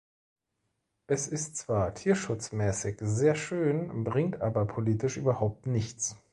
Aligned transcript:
Es 1.05 1.27
ist 1.27 1.57
zwar 1.57 1.93
tierschutzmäßig 1.93 2.97
sehr 3.01 3.35
schön, 3.35 4.03
bringt 4.03 4.41
aber 4.41 4.65
politisch 4.65 5.15
überhaupt 5.17 5.67
nichts. 5.67 6.17